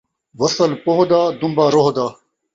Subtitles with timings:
[0.39, 2.07] وصّل پوہ دا، دن٘بہ روہ دا